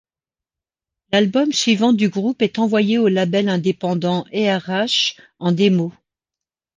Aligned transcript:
L'album 1.11 1.51
suivant 1.53 1.93
du 1.93 2.09
groupe 2.09 2.41
est 2.41 2.57
envoyé 2.57 2.97
au 2.97 3.07
label 3.07 3.49
indépendant 3.49 4.25
Earache, 4.31 5.17
en 5.37 5.51
démo. 5.51 5.93